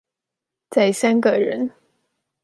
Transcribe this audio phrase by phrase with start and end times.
[0.71, 1.69] 再三個人